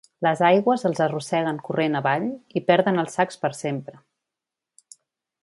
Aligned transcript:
Les 0.25 0.39
aigües 0.45 0.85
els 0.89 1.01
arrosseguen 1.05 1.59
corrent 1.67 1.99
avall 1.99 2.25
i 2.61 2.65
perden 2.73 2.99
els 3.03 3.19
sacs 3.21 3.39
per 3.45 3.53
sempre. 3.61 4.03